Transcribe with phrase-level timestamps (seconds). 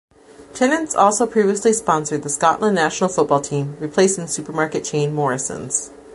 [0.55, 5.91] Tennent's also previously sponsored the Scotland national football team, replacing supermarket chain Morrisons.